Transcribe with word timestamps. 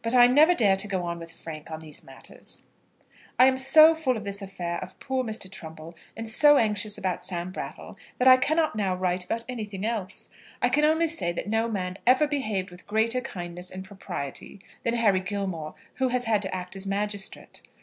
But 0.00 0.14
I 0.14 0.28
never 0.28 0.54
dare 0.54 0.76
to 0.76 0.88
go 0.88 1.02
on 1.02 1.18
with 1.18 1.30
Frank 1.30 1.70
on 1.70 1.80
these 1.80 2.02
matters. 2.02 2.62
I 3.38 3.44
am 3.44 3.58
so 3.58 3.94
full 3.94 4.16
of 4.16 4.24
this 4.24 4.40
affair 4.40 4.78
of 4.78 4.98
poor 4.98 5.22
Mr. 5.22 5.52
Trumbull, 5.52 5.94
and 6.16 6.26
so 6.26 6.56
anxious 6.56 6.96
about 6.96 7.22
Sam 7.22 7.50
Brattle, 7.50 7.98
that 8.16 8.26
I 8.26 8.38
cannot 8.38 8.76
now 8.76 8.94
write 8.96 9.26
about 9.26 9.44
anything 9.46 9.84
else. 9.84 10.30
I 10.62 10.70
can 10.70 10.86
only 10.86 11.06
say 11.06 11.32
that 11.32 11.50
no 11.50 11.68
man 11.68 11.98
ever 12.06 12.26
behaved 12.26 12.70
with 12.70 12.86
greater 12.86 13.20
kindness 13.20 13.70
and 13.70 13.84
propriety 13.84 14.58
than 14.84 14.94
Harry 14.94 15.20
Gilmore, 15.20 15.74
who 15.96 16.08
has 16.08 16.24
had 16.24 16.40
to 16.40 16.54
act 16.54 16.74
as 16.74 16.86
magistrate. 16.86 17.60